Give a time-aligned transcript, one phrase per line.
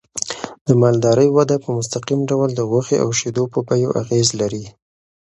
[0.67, 4.63] د مالدارۍ وده په مستقیم ډول د غوښې او شیدو په بیو اغېز لري.